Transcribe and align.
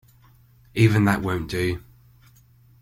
Even 0.73 1.05
that 1.05 1.21
won't 1.21 1.47
do. 1.51 1.79